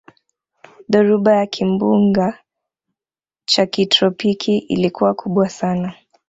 [0.91, 2.37] dhoruba ya kimbunga
[3.45, 5.93] cha kitropiki ilikuwa kubwa sana